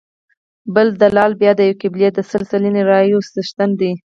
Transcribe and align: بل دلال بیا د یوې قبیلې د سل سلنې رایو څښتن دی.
بل 0.73 0.87
دلال 1.01 1.31
بیا 1.41 1.51
د 1.55 1.59
یوې 1.67 1.77
قبیلې 1.81 2.09
د 2.13 2.19
سل 2.29 2.43
سلنې 2.51 2.81
رایو 2.91 3.19
څښتن 3.33 3.69
دی. 3.79 3.91